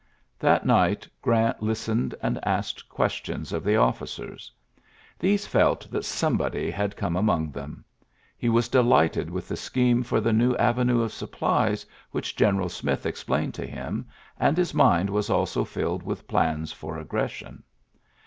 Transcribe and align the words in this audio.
That 0.39 0.65
night 0.65 1.07
Grant 1.21 1.61
listened, 1.61 2.15
and 2.23 2.39
asked 2.41 2.89
questions 2.89 3.53
of 3.53 3.63
the 3.63 3.75
officers. 3.75 4.51
These 5.19 5.45
felt 5.45 5.91
that 5.91 6.03
somebody 6.05 6.71
had 6.71 6.95
come 6.97 7.15
among 7.15 7.51
them. 7.51 7.85
He 8.35 8.49
was 8.49 8.67
delighted 8.67 9.29
with 9.29 9.47
the 9.47 9.55
scheme 9.55 10.01
for 10.01 10.19
the 10.19 10.33
new 10.33 10.55
avenue 10.55 11.03
of 11.03 11.13
supplies 11.13 11.85
which 12.09 12.35
General 12.35 12.67
Smith 12.69 13.05
explained 13.05 13.53
to 13.53 13.67
him, 13.67 14.07
and 14.39 14.57
his 14.57 14.73
mind 14.73 15.07
was 15.11 15.29
also 15.29 15.63
filled 15.63 16.01
with 16.01 16.27
plans 16.27 16.71
for 16.71 16.97
aggression. 16.97 17.61